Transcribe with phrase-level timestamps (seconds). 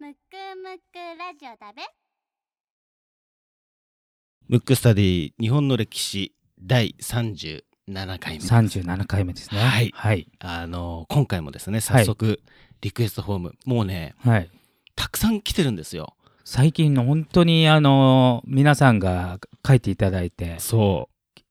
[0.00, 0.16] むく
[0.62, 1.82] むくラジオだべ
[4.46, 7.62] ムックスタディ日本の歴史第37
[8.20, 9.60] 回目です37回目ですね。
[9.60, 10.28] はいはい。
[10.38, 12.40] あの今回もですね早速
[12.80, 14.48] リクエストフォーム、もうねはい。
[14.94, 21.08] たくさん来てるんですよ最近の本当にあの皆さんが書いていただいてそ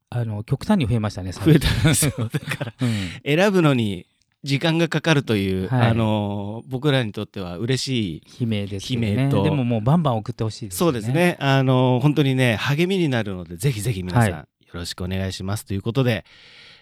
[0.09, 1.31] あの極端に増えましたね。
[1.31, 4.08] う増えたんですよだから うん選ぶのに
[4.44, 9.14] 時間がかかるという、はいあの僕らにとっては嬉しい悲鳴ですよね。
[9.14, 10.78] 悲鳴とでももうバンバン送ってほしいです、ね。
[10.78, 11.12] そうです。
[11.12, 16.26] ねあの本当にね励みになるのでぜひぜひ皆さん、はいよろしくお願いしますということで、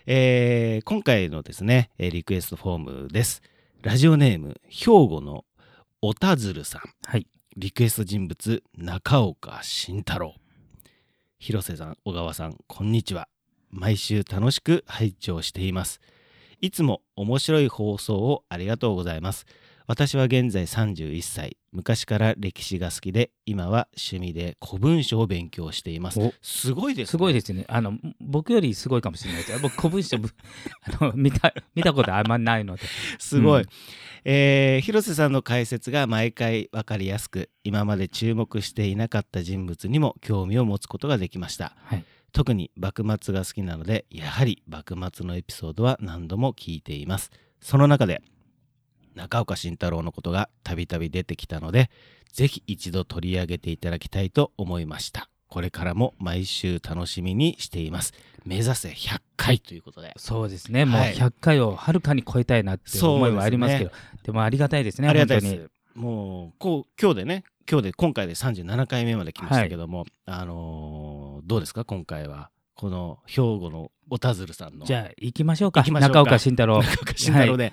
[0.08, 3.44] えー今回のですねえーリクエストフォームです
[3.83, 5.45] ラジオネーム兵庫の
[6.02, 7.28] おたずるさんはい。
[7.58, 10.33] リクエスト人物中岡慎太郎
[11.38, 13.30] 広瀬さん小川さんこんにちは
[13.70, 16.02] 毎週楽しく拝聴しています
[16.61, 19.45] いつも面白い放送をありがとうございます
[19.88, 27.66] 私は現在31歳昔から歴史が好きで今は趣味で古文書を勉強していますおすごいですねすごいですね。
[27.67, 29.61] あの僕よりすごいかもしれないです。
[29.61, 30.30] 僕古文書ぶ
[31.00, 32.83] あの見た見たことあんまないので。
[33.20, 33.70] すごい、うん
[34.23, 42.04] えー広瀬さんの解説が毎回分かりやすく今まで注目していなかった人物にも興味を持つことができましたはい。
[42.35, 47.31] 特に幕末が好きなのでやはり幕末のエピソードは何度も聞いています。
[47.61, 48.21] その中で
[49.15, 51.89] 中岡慎太郎のことがたびたび出てきたので
[52.33, 55.29] ぜひ一度取り上げていただきたいと思いました。
[55.47, 58.11] これからも毎週楽しみにしています。
[58.43, 60.11] 目指せ100回ということで。
[60.17, 60.83] そうですね。
[60.83, 61.13] もうはい。
[61.13, 63.91] 100回をはるかに超えたいなっていう思いはありますけど、
[64.23, 65.07] でもありがたいですね。
[65.07, 65.69] ありがたいです。
[65.93, 71.05] もうこう今日でね今日で今回で37回目まで来ましたけども、あのー
[71.45, 71.86] どうですか？
[71.86, 72.50] 今回は。
[72.78, 74.86] この兵庫のおたずるさんの。
[74.86, 75.82] じゃあ行きましょうか。
[75.83, 76.82] 中岡慎太郎。
[76.82, 77.72] 中岡慎太郎で、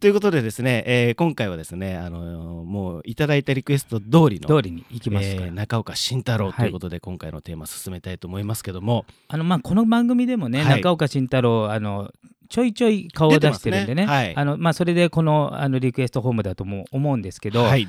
[0.00, 5.26] ということでですね、えー今回はですね、あのーもういただいたリクエスト通りの通りに行きます。
[5.28, 9.04] えー中岡慎太郎ということで、今回のテーマ進めたいと思いますけども。
[9.28, 10.76] あのまあこの番組でもね、はい。
[10.78, 12.10] 中岡慎太郎あの
[12.48, 14.06] ちょいちょい顔を出してるんでね。
[14.06, 14.12] ね。
[14.12, 14.34] はい。
[14.34, 17.86] あのまあ、それでこのあのリクエストホームだとも思うんですけど、はい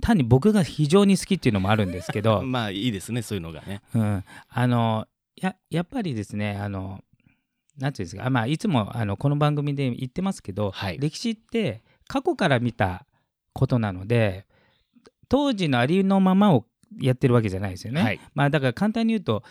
[0.00, 3.82] 単に僕が非常に好きっていうのもあるんですけど、 まあいいですねそういうのがね。
[3.94, 7.02] うん、あのややっぱりですねあの
[7.78, 10.98] なんていうんですか、まあ、いつもあのこの番組で言ってますけど、はい。
[10.98, 13.06] 歴史って過去から見た
[13.52, 14.46] ことなので
[15.28, 16.64] 当時のありのままを
[17.00, 18.02] やってるわけじゃないですよね。
[18.02, 18.20] はい。
[18.34, 19.44] まあ、だから簡単に言うと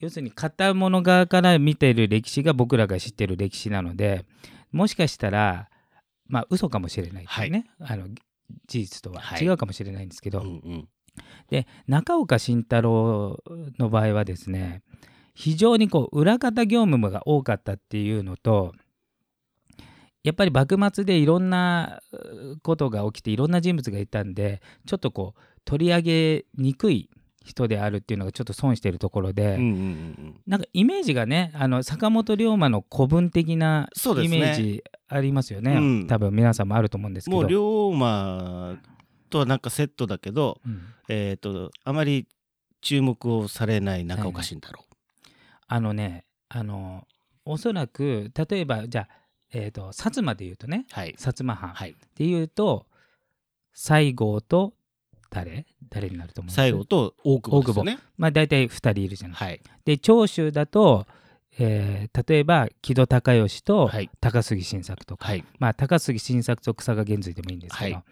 [0.00, 4.24] 要するに片物側から見てる歴史が僕らが知ってる歴史なので
[4.72, 5.68] もしかしたら
[6.26, 8.06] まあ嘘かもしれないっていうね、あの
[8.66, 9.44] 事実とははい。
[9.44, 10.88] 違うかもしれないんですけど、うんうん。
[11.48, 13.42] で中岡慎太郎
[13.78, 14.82] の場合はですね
[15.34, 18.74] 非常にこう裏方業務が多かったっていうのと
[20.24, 27.08] やっぱり幕末でいろんなうことが起きていろんな人物がいたんでちょっとこう取り上げにくい
[27.44, 35.72] 人であるっていうのがちょっと損してるところで、うんうんうんなんかイメージがねあの坂本龍馬の古文的なイメージありますよね。
[35.72, 36.06] うん。
[36.06, 37.36] 多分皆さんもあると思うんですけど。
[37.36, 37.56] もう龍
[37.94, 38.76] 馬
[39.30, 40.82] とはなんかセットだけど、うん。
[41.08, 42.26] えっ、とあまり
[42.80, 44.84] 注目をされない中岡慎太郎、
[45.66, 47.06] あのねあの
[47.44, 49.08] おそらく例えばじゃあ、
[49.52, 51.14] えー、と薩摩で言うとねはい。
[51.18, 51.96] 薩摩藩っはい。
[52.14, 52.86] ていうと
[53.72, 54.74] 西郷と
[55.30, 55.66] 誰？
[55.90, 57.98] 誰になると思う西郷と大久保ですよね。
[58.16, 59.36] まあ大体2人いるじゃない。
[59.36, 59.60] はい。
[59.84, 61.06] で長州だと、
[61.58, 64.10] えー例えば木戸孝允とはい。
[64.20, 65.44] 高杉晋作とか、はい。
[65.58, 68.04] まあ高杉晋作と草賀源瑞でもいいんですけど、はい。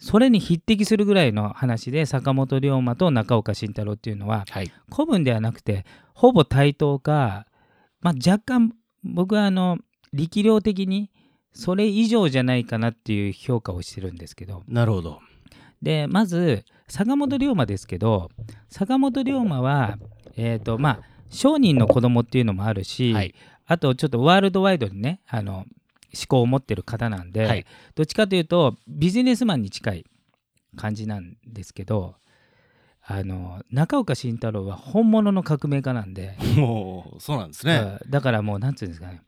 [0.00, 4.72] それに匹敵するぐらいの話で坂本龍馬と中岡慎太郎っていうのははい。
[4.92, 7.46] 古文ではなくてほぼ対等か、
[8.00, 8.72] まあ、若干
[9.04, 9.78] 僕はあの
[10.12, 11.10] 力量的に
[11.52, 14.62] それ以上じゃないかなっていう評価をしてるんですけど。
[14.68, 15.20] なるほど。
[15.82, 18.30] でまず坂本龍馬ですけど
[18.68, 19.98] 坂本龍馬は
[20.36, 23.34] えっ、とまあ商人の子供っていうのもあるし、はい。
[23.66, 25.66] あとちょっとワールドワイドにねあの思
[26.28, 27.66] 考を持ってる方なんで、はい。
[27.94, 30.04] どっちかというとビジネスマンに近い
[30.76, 32.14] 感じなんですけど
[33.04, 37.98] あの中岡慎太郎は本物の革命家なんで、もうそうなんですね。
[38.04, 38.10] うん。
[38.10, 39.22] だからもうなんていうんですかね。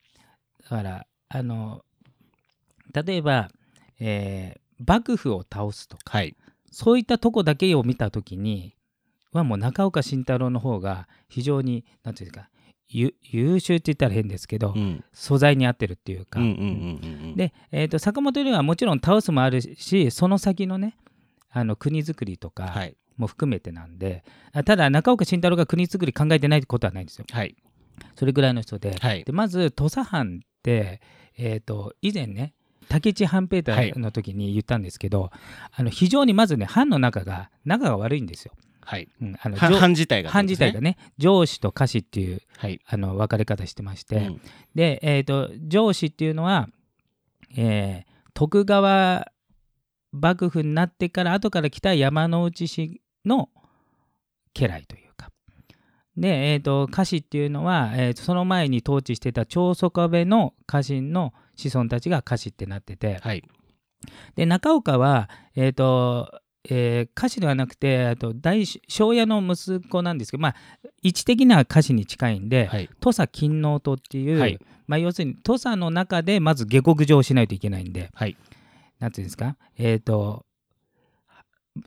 [0.62, 1.82] だからあの
[2.92, 3.50] 例えば、
[3.98, 6.36] えー幕府を倒すとかはい。
[6.70, 8.74] そういったとこだけを見た時に
[9.38, 12.48] はもう中岡慎太郎の方が非常になんていうか
[12.88, 15.04] ゆ優秀って言ったら変ですけど、うん。
[15.12, 16.40] 素材に合ってるっていうか。
[17.36, 20.96] で、えー、と坂本龍はもちろん倒すもあるしその先のね
[21.50, 22.96] あの国づくりとかはい。
[23.16, 27.24] も含めてなんで、あただ中岡慎太郎が国づくり考えてないってことはないんですよ。
[27.30, 27.54] はい。
[28.16, 29.22] それぐらいの人で,、はい。
[29.22, 31.00] でまず土佐藩って、
[31.38, 32.54] えー、と以前ね
[32.88, 35.30] 武智半平太の時に言ったんですけど、
[35.72, 38.52] あの非常にまずね藩の中が仲が悪いんですよ。
[38.84, 39.08] はい。
[39.20, 42.80] うん、あの上は藩自体が藩自体がね上司と下司っていうはい。
[42.86, 44.40] あの分かれ方してまして、うん
[44.74, 46.68] で、えー、と上司っていうのは、
[47.56, 49.28] えー徳川
[50.10, 53.48] 幕府になってから後から来た山内氏の
[54.52, 55.30] 家来というか
[56.16, 63.44] で、えー、と家臣っていうのは、えーとその前に統治してた長宗我部の家臣の子孫たちが家臣ってなっててはい。
[64.34, 70.54] で中岡は、えーとえー家臣ではなくてあと大庄屋の息子なんですけど、まあ、
[71.02, 72.88] 位置的な家臣に近いんで、はい。
[73.00, 78.36] 土佐勤王党っていう、はいまあ、要するに土佐の中でまず下克上しないといけないんで、はい。
[78.98, 80.46] なんていうんですか、えっ、と、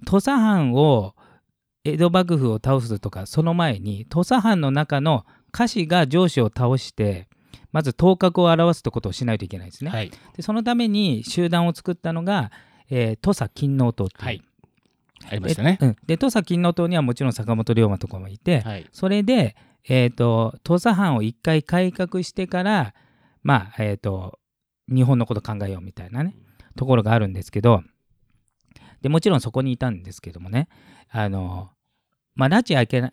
[0.05, 1.15] 土佐藩を、
[1.83, 7.27] 江戸幕府を倒すとか、その前に、土佐藩の中の家臣が上司を倒して、
[7.71, 9.89] まず頭角を表すってことをしないといけないですね。
[9.89, 10.11] はい。
[10.35, 12.51] でそのために集団を作ったのが、
[12.89, 14.25] えー土佐勤王党っていう。
[14.25, 14.43] はい
[15.25, 15.77] ありましたね。
[15.81, 18.85] うんで土佐勤王党にはもちろん坂本龍馬とかもいて、はい。
[18.91, 19.55] それで、
[19.87, 22.93] えー、と土佐藩を一回改革してから
[23.43, 24.39] まあえっ、と
[24.89, 26.35] 日本のこと考えようみたいなね
[26.75, 27.83] ところがあるんですけど
[29.01, 30.67] でもちろんそこにいたんですけどもね
[31.09, 31.69] あの
[32.35, 33.11] まあ拉致開けな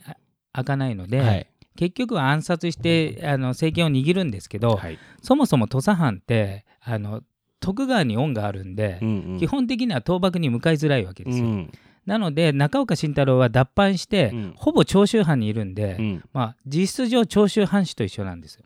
[0.52, 1.46] 開かないので、はい。
[1.76, 4.98] 結局は暗殺してあの政権を握るんですけど、はい。
[5.22, 7.22] そもそも土佐藩ってあの
[7.58, 11.44] 徳川に恩があるんで、うんうん基本的には倒幕に向かいづらいわけですよ。
[11.44, 11.72] うん
[12.06, 18.64] なので中岡慎太郎は脱藩して、うんほぼ長州藩にいるんで、うんまあ、実質上長州藩士と一緒なんですよ。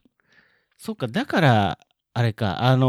[0.76, 1.78] そっか、だから、
[2.14, 2.86] あれか、あの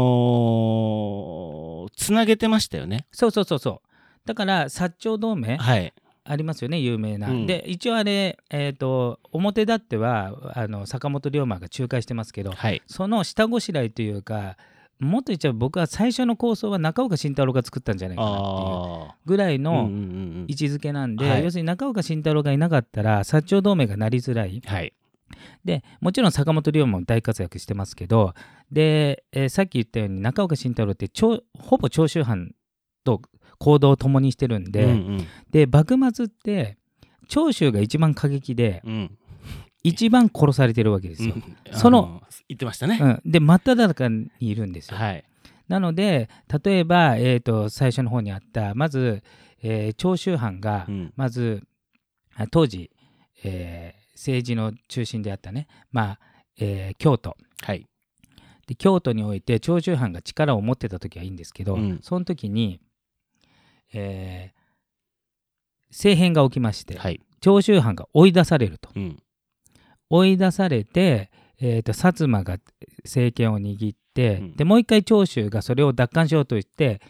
[1.88, 3.06] ーつなげてましたよね。
[3.10, 3.88] そうそうそうそう。
[4.26, 5.92] だから薩長同盟はい。
[6.24, 7.30] ありますよね有名な。
[7.30, 12.82] うんで一応あれ、えー、と表立ってはあの坂本龍馬が仲介してますけどはい。
[12.86, 14.56] その下ごしらえというか
[15.00, 19.14] もっと言っちゃう僕は最初の構想は中岡慎太郎が作ったんじゃないかなっていう。
[19.26, 19.94] ぐらいのうんうんう
[20.40, 24.62] ん位置づけなんで、はい要するに中岡慎太郎がいなかったら薩長同盟がなりづらい。
[24.64, 24.92] はい。
[25.64, 28.34] でもちろん坂本龍馬も大活躍してますけど
[28.72, 32.52] で、えーさっき言ったように中岡慎太郎って長ほぼ長州藩
[33.04, 33.22] と
[33.58, 36.76] 行動を共にしてるんで、うんで幕末って
[37.28, 39.18] 長州が一番過激でうんうん
[39.82, 41.34] 一番殺されてるわけですよ。
[41.34, 42.98] うんその言ってましたね。
[43.00, 44.96] うん、で真っ只中にいるんですよ。
[44.96, 45.24] はい。
[45.68, 46.28] なので
[46.64, 49.22] 例えば、えー、と最初の方にあったまず、
[49.62, 51.62] えー長州藩がうんまず
[52.34, 52.90] あ当時、
[53.44, 56.18] えー政治の中心であったね、まあ
[56.58, 57.86] えー京都はい。
[58.66, 62.80] で京都において長州藩が力を持ってた時はいいんですけど、うんその時に、
[63.94, 64.60] えー
[65.90, 67.20] 政変が起きまして、はい。
[67.40, 69.22] 長州藩が追い出されるとうん。
[70.10, 72.58] 追い出されて、えーと薩摩が
[73.04, 74.56] 政権を握って、うん。
[74.56, 77.00] でもう一回長州がそれを奪還しようとして、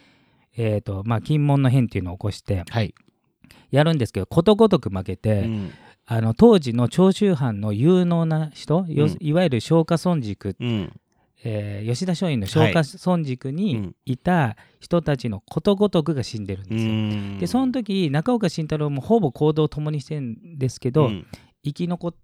[0.57, 2.95] えーとまあ、金門の変っていうのを起こしてはい。
[3.71, 5.71] やるんですけどことごとく負けて、うん。
[6.07, 9.17] あの当時の長州藩の有能な人、ようん。
[9.21, 10.93] いわゆる松下村塾、うん。
[11.45, 13.95] えー吉田松陰の松下村塾うにん。
[14.05, 16.93] いた人たちのことごとくが死んでるんうですよ。
[16.93, 17.39] ん。
[17.39, 21.27] でその時中岡慎太郎もほぼ行動を共にしてるんですけど、うん。
[21.65, 22.19] 生き残って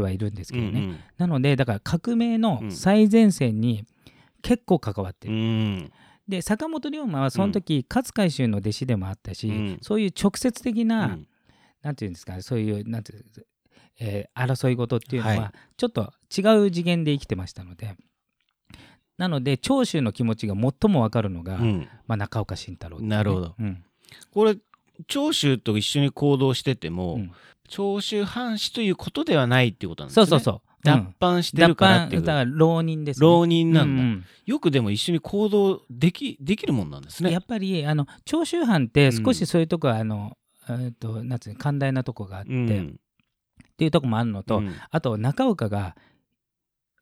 [0.00, 2.72] はいるんですけどね、うんなのでだから革命のうん。
[2.72, 3.84] 最前線に
[4.42, 5.92] 結構関わってうる、ん。
[6.28, 9.78] で坂本龍馬はその時、勝海舟の弟子でもあったし、うん。
[9.80, 11.26] そういう直接的うな、ん。
[11.82, 13.46] なんていうんですかねそういうなんていうんですか
[14.00, 17.96] えー争い事っていうのははちょっと違う次元で生きてましたので。
[19.16, 21.88] なので長州の気持ちが最も分かるのが、うん。
[22.06, 23.54] まあ、中岡慎太郎ね、なるほど。
[23.58, 23.84] うん。
[24.32, 24.56] これ
[25.06, 27.32] 長州と一緒に行動してても、うん。
[27.68, 30.26] 長州藩士ということではないっていうことなんですね。
[30.26, 31.14] そうそうそう、脱うん。
[31.20, 32.22] 藩してるからっていう。
[32.22, 37.30] 脱藩だから浪人です、ね、浪人なんだ、うんよくでも一緒に行動できできるもんなんですね。
[37.30, 40.38] やっぱりあの長州藩って少しそういうとこは、あの
[40.68, 43.00] えー、となんつうの寛大なとこがあって、っうん。
[43.76, 44.74] ていうとこもあるのと、うん。
[44.90, 45.94] あと中岡が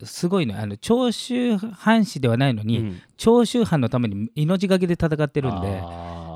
[0.03, 3.01] すごいのあの長州藩士ではないのに、うん。
[3.17, 5.83] 長州藩のために命がけで戦ってるんで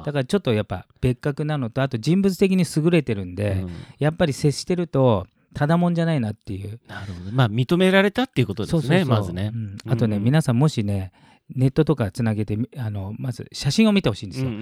[0.04, 3.70] だからちょっとやっぱ別格なのとあと人物的に優れてるんで、うん。
[3.98, 6.80] やっぱり接してるとただもんじゃないなっていう。
[6.86, 7.32] なるほど。
[7.32, 9.50] まあ認められたっていうことですねまずね。
[9.54, 9.56] う。
[9.56, 9.76] ん。
[9.88, 10.24] あとね、うん。
[10.24, 11.12] 皆さんもしね
[11.54, 14.54] ネットとかつなげてみあのまず写真を見てほしいんですよ、うん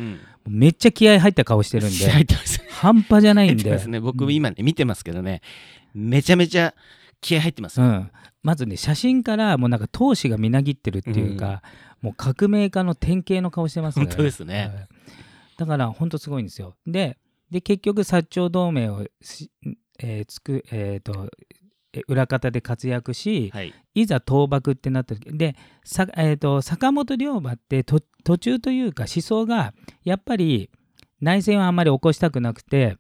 [0.47, 0.59] うん。
[0.59, 2.27] めっちゃ気合入った顔してるんで
[2.71, 3.87] 半端じゃないんで。
[3.87, 4.01] ね。
[4.01, 5.43] 僕うん今ね見てますけどね。
[5.95, 6.75] めちゃめちゃ
[7.21, 7.87] 気合入ってますよ。
[7.87, 8.11] うん、
[8.43, 11.63] まずね写真からもうなんか闘志がみなぎってるっていうか、
[12.01, 14.07] もう革命家の典型の顔してますね。
[14.07, 14.73] 本当ですね。
[14.75, 14.89] はい
[15.59, 16.77] だから本当すごいんですよ。
[16.87, 17.19] で
[17.51, 19.51] で結局薩長同盟をし、
[19.99, 21.29] えーつくえーと
[21.93, 23.75] え裏方で活躍し、はい。
[23.95, 29.75] いざ倒幕ってなった時でさ、えー、と坂本龍馬ってと途中というか思想が
[30.05, 30.71] やっぱり
[31.21, 32.97] 内戦はあんまり起こしたくなくて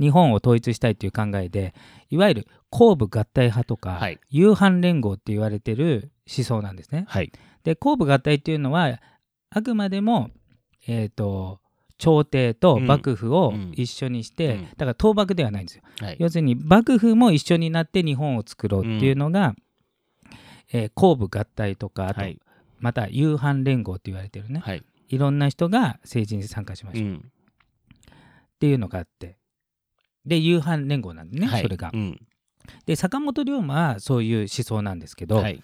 [0.00, 1.74] 日本を統一したいという考えで
[2.08, 4.18] いわゆる後部合体派とか、はい。
[4.30, 7.04] 夕飯連合って言われてる思想なんですね。
[7.08, 7.32] はい。
[7.64, 8.98] で後部合体っていうのは
[9.50, 10.30] あくまでも、
[10.86, 11.60] えー、と
[11.98, 14.62] 朝廷と幕府をうん一緒にして、うん。
[14.64, 15.82] だから倒幕ではないんですよ。
[16.00, 16.16] はい。
[16.18, 19.54] 要するに幕府も一緒になって日本を作ろうっていうのが、
[20.72, 22.40] えー後部合体とかあと、はい。
[22.80, 24.82] また夕飯連合って言われてるね、はい。
[25.08, 27.08] い、ろんな人が政治に参加しましょう。
[27.08, 27.32] っうん。
[28.58, 29.36] ていうのがあって。
[30.26, 31.62] で夕飯連合なんでね、はい。
[31.62, 31.90] それが。
[31.94, 31.96] う。
[31.96, 32.20] ん。
[32.86, 35.62] で坂本龍馬はそういう思想なんですけど、はい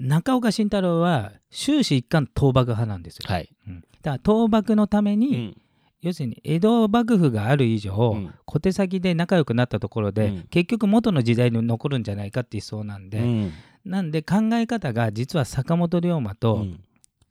[0.00, 3.24] 中岡慎太郎は終始一貫倒幕派なんですよ。
[3.26, 3.50] はい。
[3.68, 3.80] うん。
[3.80, 5.56] だから倒幕のためうに、ん。
[6.00, 8.34] 要するに江戸幕府がある以上、うん。
[8.46, 10.42] 小手先で仲良くなったところで、うん。
[10.50, 13.52] 結局元の時代に残るんじゃないかっていう思想なんで、うん。
[13.84, 16.80] なんで考え方が実は坂本龍馬うとん。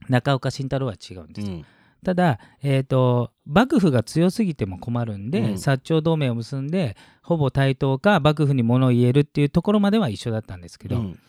[0.07, 1.55] 中岡慎太郎は違うんですよ。
[1.55, 1.65] うん。
[2.05, 5.53] ただ、えー、と幕府が強すぎても困るんで、うん。
[5.53, 11.19] 薩長同盟を結んでほぼ対等か幕府に物を言えるっていうところまでは一緒だったんですけど、うん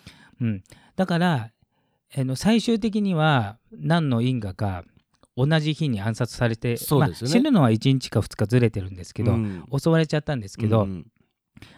[0.40, 0.62] うん。
[0.96, 1.50] だから、
[2.16, 4.84] あの最終的には何の因果か
[5.36, 6.78] 同じ日に暗殺されて、ね。
[6.98, 9.64] まあ死ぬのは1日か2日ずれてるんですけど、うん。
[9.78, 11.06] 襲われちゃったんですけど、うん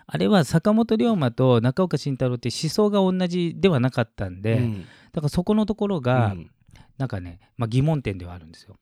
[0.06, 4.80] あれは坂本龍馬と中岡慎太郎って思想が同じではなかったんで、うん。
[5.12, 6.50] だからそこのところが、うん。
[6.98, 8.76] なんかね、まあ、疑問点ではあるんですよ。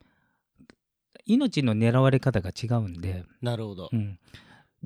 [1.25, 3.89] 命の狙われ方が違うんで、なるほど。
[3.93, 4.19] うん。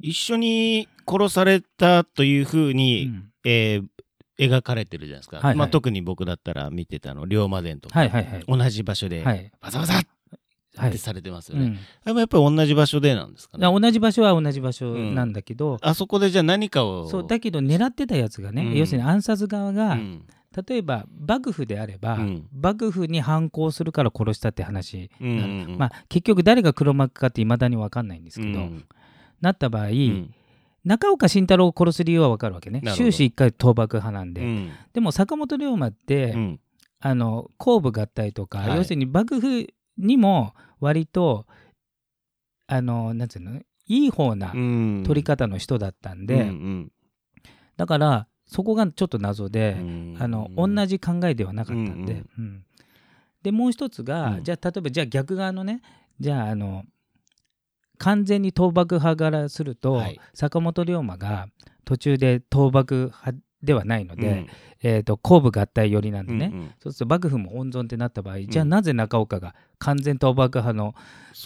[0.00, 3.30] 一緒に殺されたというふううに、ん。
[3.44, 3.84] えー
[4.38, 5.56] 描かれてるじゃないですか、はいはい。
[5.56, 8.44] まあ、特に僕だったら見てたの龍馬伝とか、はいはいはい。
[8.46, 9.52] 同じ場所ではい。
[9.60, 10.02] バサバサっ
[10.76, 10.90] はい。
[10.90, 13.80] てされてますよね、うん、でもやっぱり同じ場所でなんですかね？
[13.80, 18.74] 同じ場所は同じ場所なんだけど、あそこでじゃあ何かをそうだけど狙ってたやつがね、うん。
[18.74, 20.26] 要するに暗殺側が、うん。
[20.68, 22.48] 例えば幕府であれば、うん。
[22.52, 25.78] 幕府に反抗するから殺したって話、うんうんうん。
[25.78, 28.84] まあ、結局誰が黒幕かっていまだに分かんないんですけど、うん。
[29.40, 30.34] なった場合、うん
[30.84, 32.82] 中岡慎太郎を殺す理由は分かるわけね。
[32.94, 34.70] 終始一回倒幕派なんで、うん。
[34.92, 36.60] でも坂本龍馬って、うん。
[37.00, 38.76] あの後部合体とか、はい。
[38.76, 39.66] 要するに幕府
[39.98, 41.46] にも割と
[42.66, 45.02] あのなんつうのいい方なうん。
[45.06, 46.92] 取り方の人だったんで、うん
[47.76, 50.16] だからそこがちょっと謎で、うん。
[50.20, 52.24] あの同じ考えではなかったんで、うん。
[52.38, 52.64] うん。
[53.42, 54.44] でもう一つが、うん。
[54.44, 55.80] じゃあ例えばじゃあ逆側のね
[56.20, 56.84] じゃああの
[57.98, 60.20] 完全に倒幕派からすると、はい。
[60.34, 61.48] 坂本龍馬が
[61.84, 63.32] 途中で倒幕派
[63.62, 64.46] ではないので、うん。
[64.82, 66.70] えー、と後部合体寄りなんでね、うんうん。
[66.82, 70.94] そうすると幕府も温存ってなった場合、じゃあなぜ中岡が完全倒幕派の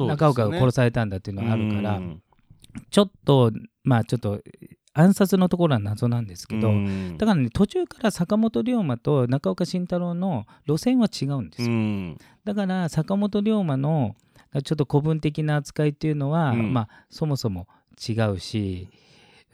[0.08, 2.22] 中岡が殺ねされたんだっていうのがあるから、うん。
[2.90, 3.52] ちょっと
[3.84, 4.40] まあちょっと
[4.92, 7.16] 暗殺のところは謎なんですけど、うん。
[7.18, 12.18] だからね途中から坂本龍馬と中岡慎太郎の路線は違うんですよ、うん。
[12.44, 14.16] だから坂本龍馬の
[14.64, 16.72] ちょっと古文的な扱いっていうのは、うん。
[16.72, 17.68] まあそもそも
[18.08, 18.88] 違うし、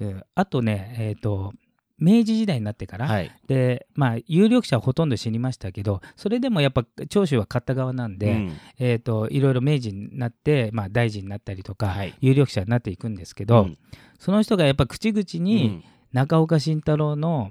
[0.00, 1.52] うんあとねえっ、と
[1.98, 3.30] 明治時代になってから、はい。
[3.46, 8.56] でまあ有力者はほとんど死にましたけどそれでもやっぱ長州は勝った側なんで、うん。
[8.78, 12.14] えー、といろいろ明治になって、まあ、大臣になったりとか、はい。
[12.20, 13.78] 有力者になっていくんですけど、うん。
[14.18, 15.84] その人がやっぱ口々うにん。
[16.12, 17.50] 中岡慎太郎の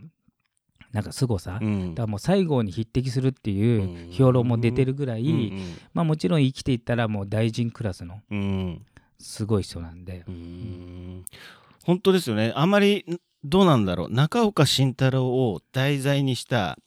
[0.93, 1.95] なんか凄さ、だうん。
[1.95, 5.51] からもう西郷に匹敵するっていう評論も出てるぐらい、うん。
[5.93, 8.85] まあ、もちろん生きていったらもう大臣クラスのうん。
[9.19, 10.23] すごい人なんで。
[10.27, 11.25] う、ん。
[11.83, 12.53] 本当ですよね。
[12.55, 13.05] あんまり
[13.43, 14.13] どうなんだろう。
[14.13, 16.77] 中岡慎太郎を題材にした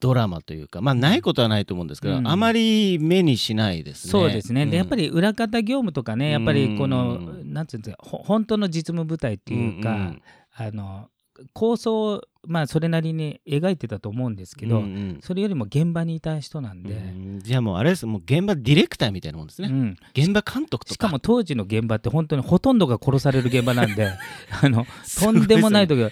[0.00, 2.26] ドラマというかまあないことはないと思うんですけど、うん。
[2.28, 4.10] あまり目にしないですね。
[4.10, 7.52] そうですね、でやっぱりり裏方業務とかねやっぱりこの、うん。
[7.52, 10.22] なんていうんですかほ本当の実務部隊っていうか、ん。
[10.56, 11.08] あの
[11.52, 15.20] 構想をまあそれなりに描いてたと思うんですけど、うんうん。
[15.22, 17.40] それよりも現場にいた人なんで、うん。
[17.40, 18.06] じゃあもうあれです。
[18.06, 19.96] もう現場ディレクターみたいなもんですね、うん。
[20.14, 20.94] 現場監督とか。
[20.94, 24.10] しかも当時の現場って本当にほとんどが殺される現場なんで
[24.62, 24.86] あの
[25.20, 26.10] とんでもない時は。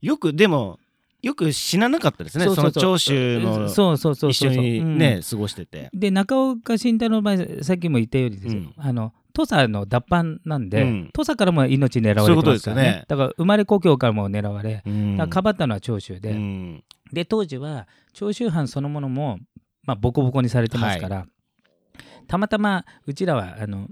[0.00, 0.78] よくでも
[1.22, 2.46] よく死ななかったですね。
[2.46, 4.98] その長州のそうそうそうそう一緒にうん。
[4.98, 5.90] ね過ごしてて。
[5.92, 8.72] で中岡慎太郎の場合さっきも言ったようにですよ、うん。
[8.76, 11.10] あの土佐の脱藩なんで、うん。
[11.12, 12.82] 土佐からも命狙われてますからね。
[12.82, 13.04] ね。
[13.06, 15.18] だから生まれ故郷からも狙われ、うん。
[15.18, 16.84] だからかばったのは長州で、うん。
[17.12, 19.38] で当時は長州藩そのものも、
[19.82, 21.26] まあ、ボコボコにされてますから、
[22.28, 23.88] たまたまうちらはあの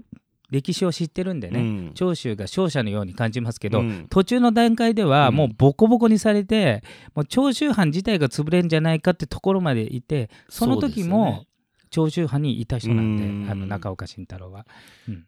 [0.49, 1.91] 歴史を知ってるんでね、うん。
[1.93, 4.07] 長州が勝者のように感じますけど、うん。
[4.09, 5.35] 途中の段階ではうん。
[5.35, 6.81] もうボコボコにされて、
[7.13, 11.45] もう長州藩自体が潰れんじゃないかってところまでいてその時も
[11.91, 13.47] 長州藩にいた人なんで、うん。
[13.51, 14.65] あの中岡慎太郎は。
[15.07, 15.25] うん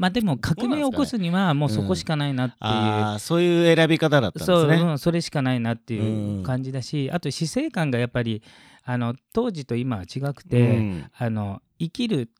[0.00, 2.58] まあでも革命を起こすにはもうそこしかないなっていう。
[2.62, 4.90] ああそういう選び方だったんそう、ですね。
[4.90, 6.42] うん、それしかないなっていううん。
[6.42, 8.42] 感じだし、あと死生観がやっぱり
[8.82, 11.04] あの当時と今は違くて、うん。
[11.14, 12.30] あの生きる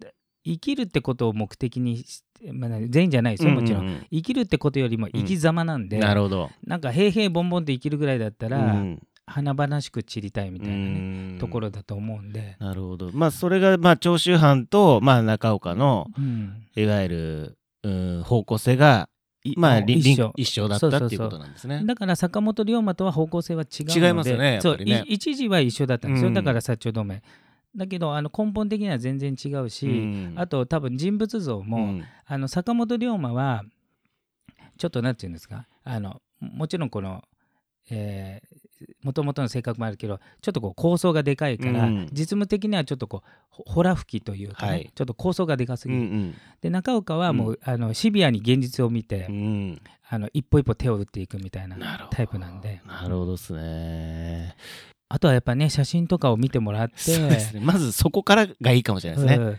[0.43, 6.51] 生きるってことを目的にし、まあ、全員じゃないですよもちろん,、うう生きるってことよりも生き様なんで、なるほど。
[6.67, 11.39] なんか平々凡々と生きるぐらいだったら、うん華々しく散りたいみたいなね、うん。
[11.39, 13.11] ところだと思うんで、なるほど。
[13.13, 16.67] まあそれがまあ長州藩とまあ中岡のうん。
[16.77, 19.09] いわゆるうん方向性が
[19.43, 20.33] いまあ一緒。
[20.37, 21.83] 一緒だったっていうことなんですね。
[21.87, 24.61] だから坂本龍馬とは方向性は違うので違いますよねね。
[24.61, 26.35] そうい一時は一緒だったんですよ、うん。
[26.35, 27.23] だから薩長同盟
[27.75, 30.35] だけどあの根本的には全然違うし、うん。
[30.37, 32.05] あと多分人物像も、うん。
[32.27, 33.63] あの坂本龍馬は
[34.77, 35.67] ちょっとなんていうんですか？
[35.85, 37.23] あのもちろんこの
[37.91, 38.43] え
[39.03, 42.09] もともとの性格もあるけどちょっとこう構想がでかいから、うん。
[42.13, 44.93] 実務的にはちょっとこうほほら吹きというかね、はい。
[44.95, 49.35] ちょっと構想がでかすうぎる、んで中岡はもう、あのシビアに現実を見て、うん。
[49.35, 49.39] う
[49.73, 49.81] ん
[50.13, 52.83] あの一歩一歩手を打っていくみたいなタイプなんで。
[52.85, 54.57] なるほどですね。
[55.09, 57.39] あとはやっぱね写真とかを見てもらってね。
[57.63, 59.45] まずそこからがいいかもしれないですね。
[59.45, 59.59] うん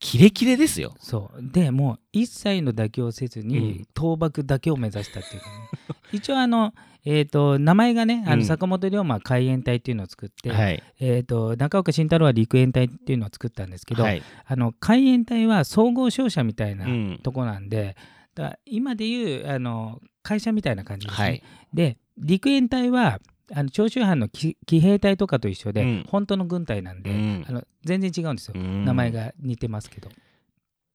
[0.00, 0.94] キレキレですよ。
[1.00, 1.40] そう。
[1.42, 3.86] でもう一切の妥協をせずうにん。
[3.96, 6.72] 倒幕だけを目指したっていうかね、 一応あの、
[7.04, 8.40] えー、と名前がねあうん。
[8.40, 10.82] の坂本龍馬は海援隊っていうのを作って、はい。
[11.00, 14.22] えー、と中岡慎太郎は陸援隊っていうのを作ったんですけど、はい。
[14.46, 17.20] あの海援隊は総合商社みたいなうん。
[17.22, 17.96] とこなんで、
[18.34, 21.26] だから今でいうあの会社みたいな感じですね。
[21.26, 21.42] はい。
[21.74, 23.20] で陸援隊は
[23.52, 26.04] あの長州藩の騎騎兵隊とかと一緒で、うん。
[26.08, 27.44] 本当の軍隊なんで、うん。
[27.48, 28.84] あの全然違うんですよ、うん。
[28.84, 30.10] 名前が似てますけど。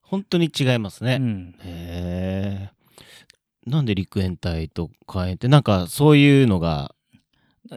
[0.01, 1.17] 本当に違いますね。
[1.19, 1.55] うん。
[1.59, 2.73] へえ
[3.65, 6.93] なんで陸援隊と海援ってなんかそういうのが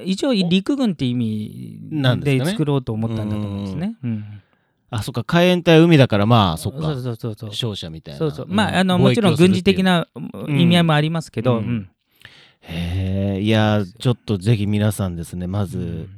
[0.05, 3.97] 一応陸軍って意味なんで作ろうと思ったんだと思うんですね。
[4.03, 4.43] うん。
[4.91, 5.25] あそっか。
[5.25, 6.83] 海援隊は海だからまあそっか。
[6.83, 7.51] そうそうそうそう。
[7.51, 8.19] 勝者みたいな。
[8.19, 8.47] そうそう。
[8.47, 10.09] んまああのもちろん軍事的な
[10.49, 11.65] 意味合いもありますけど、うん。
[11.65, 11.91] うん
[12.69, 16.09] へえいやちょっとぜひ皆さんですねまず、うん。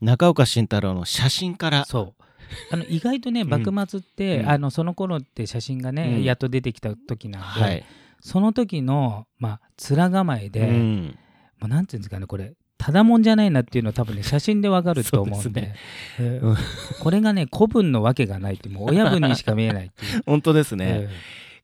[0.00, 1.84] 中岡慎太郎の写真から。
[1.84, 2.24] そう。
[2.70, 3.48] あの意外とね ん。
[3.48, 4.48] 幕末って、うん。
[4.48, 6.24] あのその頃って写真がね、うん。
[6.24, 7.84] やっと出てきた時なんで、はい、
[8.20, 11.18] その時のまあ面構えで、うん。
[11.58, 15.60] まあ、なんていうんですかねこれただもんじゃないなっていうのは多分ね 写真でわかると思うんで。
[15.60, 15.74] ね。
[16.18, 16.56] えーうん。
[17.00, 20.22] これがね古文のわけがないってもう親分にしか見えないっていう。
[20.26, 21.08] 本当ですね、え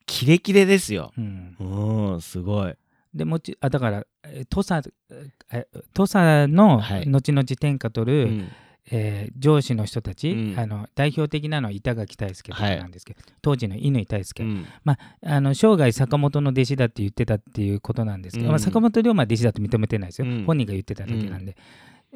[0.07, 1.13] キレキレですよ。
[1.17, 2.75] うんすごい
[3.15, 4.93] でもちあだからえー土佐
[5.53, 7.07] え土佐のはい。
[7.07, 8.49] 後々天下取る、うん。
[8.91, 10.59] えー上司の人たち、うん。
[10.59, 14.67] あの代表的なのは板垣退助なんですけど、当時の乾大輔、うん。
[15.23, 18.51] あの生涯坂本の弟子だって言ってたっていうことなんですけど、うん。
[18.51, 20.45] まあ、坂本龍馬は弟子だと認めてないですよ、うん。
[20.45, 21.57] 本人が言ってただけなんで、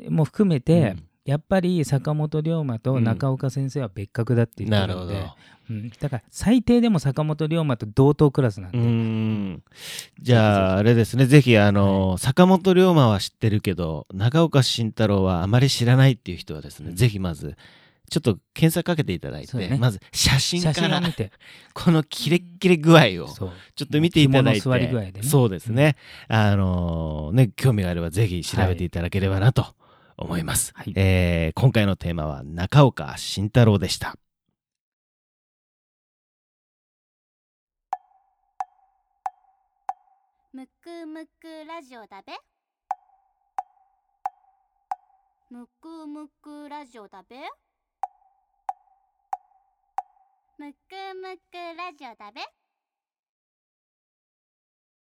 [0.09, 5.27] もう含めて、うんやっぱり坂本龍馬と中岡先生は別格だって言ってなるので、
[5.69, 5.91] うん。
[5.91, 9.63] だから最低でも坂本龍馬と同等クラスなんうで、ん。
[10.23, 11.27] じゃああれですね。
[11.27, 16.97] ぜひあの、坂本龍馬は知ってるけど中岡慎太郎はあまり知らないっていう人はですね、うん。
[16.97, 17.57] ぜひまず
[18.09, 19.77] ちょっと検索かけていただいて、ね。
[19.79, 21.31] まず写真からを見て、
[21.75, 23.51] このキレッキレ具合をちょ
[23.85, 24.61] っと見ていただいて。
[24.63, 25.23] 肝の座り具合でね。
[25.25, 25.97] そうですね、
[26.29, 29.77] あのね興味があればぜひ調べていただければなと
[30.19, 30.93] 思います、はい。
[30.97, 34.17] えー今回のテーマは中岡慎太郎でした。
[40.53, 42.33] むくむくラジオだべ。
[45.51, 47.37] むくむくラジオだべ。
[50.59, 50.77] むく
[51.15, 52.58] むくラジオだべ